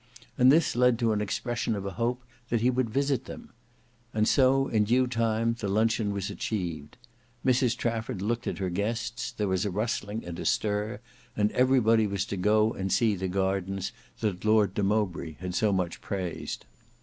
[0.35, 3.51] And this led to an expression of a hope that he would visit them.
[4.15, 6.97] And so in due time the luncheon was achieved.
[7.45, 11.01] Mrs Trafford looked at her guests, there was a rustling and a stir,
[11.37, 13.91] and everybody was to go and see the gardens
[14.21, 16.65] that Lord de Mowbray had so much praised.